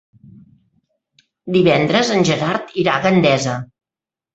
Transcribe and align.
Divendres 1.59 2.13
en 2.19 2.29
Gerard 2.33 2.77
irà 2.87 2.99
a 3.01 3.09
Gandesa. 3.09 3.65